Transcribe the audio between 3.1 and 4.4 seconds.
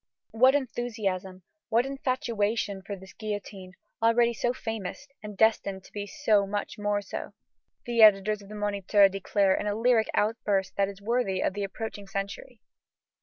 guillotine, already